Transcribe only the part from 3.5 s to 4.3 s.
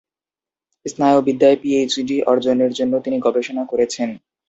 করেছেন।